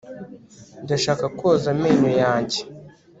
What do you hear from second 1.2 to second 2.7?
koza amenyo yanjye